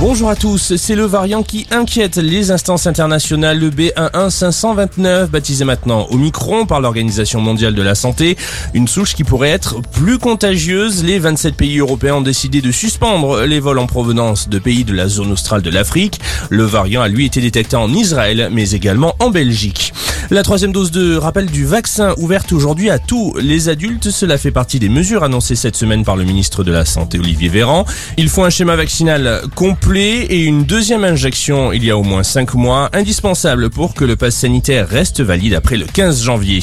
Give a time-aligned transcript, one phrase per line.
[0.00, 6.06] Bonjour à tous, c'est le variant qui inquiète les instances internationales, le B11529, baptisé maintenant
[6.08, 8.38] Omicron par l'Organisation mondiale de la santé,
[8.72, 11.04] une souche qui pourrait être plus contagieuse.
[11.04, 14.94] Les 27 pays européens ont décidé de suspendre les vols en provenance de pays de
[14.94, 16.18] la zone australe de l'Afrique.
[16.48, 19.92] Le variant a lui été détecté en Israël, mais également en Belgique.
[20.32, 24.52] La troisième dose de rappel du vaccin ouverte aujourd'hui à tous les adultes, cela fait
[24.52, 27.84] partie des mesures annoncées cette semaine par le ministre de la Santé Olivier Véran.
[28.16, 32.22] Il faut un schéma vaccinal complet et une deuxième injection il y a au moins
[32.22, 36.60] 5 mois, indispensable pour que le pass sanitaire reste valide après le 15 janvier.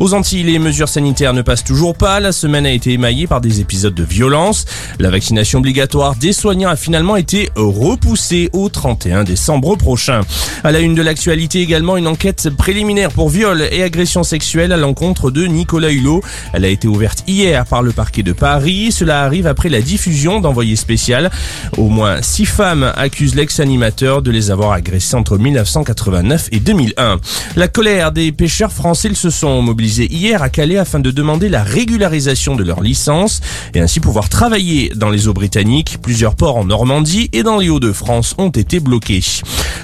[0.00, 2.18] Aux Antilles, les mesures sanitaires ne passent toujours pas.
[2.18, 4.64] La semaine a été émaillée par des épisodes de violence.
[4.98, 10.22] La vaccination obligatoire des soignants a finalement été repoussée au 31 décembre prochain.
[10.64, 14.76] À la une de l'actualité également, une enquête préliminaire pour viol et agression sexuelle à
[14.76, 16.22] l'encontre de Nicolas Hulot.
[16.52, 18.92] Elle a été ouverte hier par le parquet de Paris.
[18.92, 21.30] Cela arrive après la diffusion d'envoyés spécial.
[21.76, 27.18] Au moins six femmes accusent l'ex-animateur de les avoir agressées entre 1989 et 2001.
[27.56, 31.62] La colère des pêcheurs français se sont mobilisés hier à Calais afin de demander la
[31.62, 33.40] régularisation de leur licence
[33.74, 35.98] et ainsi pouvoir travailler dans les eaux britanniques.
[36.02, 39.22] Plusieurs ports en Normandie et dans les Hauts-de-France ont été bloqués.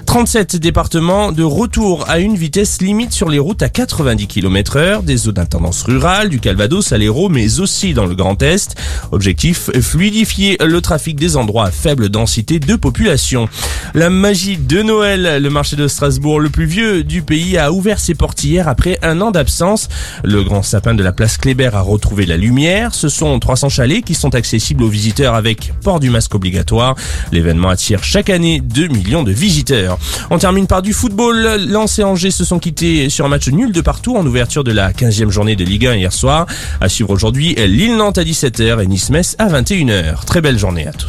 [0.07, 5.03] 37 départements de retour à une vitesse limite sur les routes à 90 km heure,
[5.03, 8.75] des zones d'intendance rurale, du Calvados à l'Hérault, mais aussi dans le Grand Est.
[9.13, 13.49] Objectif, fluidifier le trafic des endroits à faible densité de population.
[13.95, 18.01] La magie de Noël, le marché de Strasbourg, le plus vieux du pays, a ouvert
[18.01, 19.89] ses portes hier après un an d'absence.
[20.25, 22.95] Le grand sapin de la place Kléber a retrouvé la lumière.
[22.95, 26.97] Ce sont 300 chalets qui sont accessibles aux visiteurs avec port du masque obligatoire.
[27.33, 29.99] L'événement attire chaque année 2 millions de visiteurs.
[30.31, 31.67] On termine par du football.
[31.69, 34.73] Lens et Angers se sont quittés sur un match nul de partout en ouverture de
[34.73, 36.47] la 15e journée de Ligue 1 hier soir.
[36.81, 40.25] À suivre aujourd'hui Lille-Nantes à 17h et Nice-Metz à 21h.
[40.25, 41.07] Très belle journée à tous.